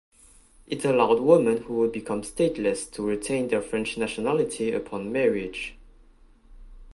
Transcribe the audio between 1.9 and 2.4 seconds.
become